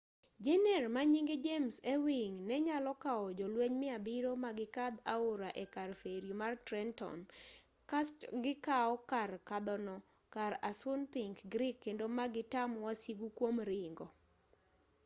jener 0.45 0.83
manyinge 0.95 1.35
james 1.45 1.75
ewing 1.93 2.35
nenyalo 2.49 2.91
kawo 3.03 3.25
jolueny 3.39 3.81
700 3.93 4.43
magikadh 4.43 4.97
aora 5.13 5.49
ekar 5.63 5.89
feri 6.01 6.31
mar 6.41 6.53
trenton 6.67 7.19
kast 7.89 8.17
gikau 8.43 8.93
kar 9.11 9.31
kadhono 9.49 9.95
kar 10.35 10.53
assunpink 10.69 11.35
creek 11.53 11.75
kendo 11.85 12.05
magitam 12.17 12.69
wasigu 12.85 13.27
kuom 13.37 13.55
ringo 13.69 14.07